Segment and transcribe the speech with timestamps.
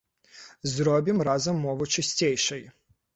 [0.75, 2.65] Зробім разам мову чысцейшай!